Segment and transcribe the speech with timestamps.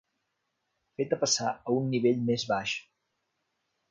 [1.01, 2.75] Feta passar a un nivell més baix.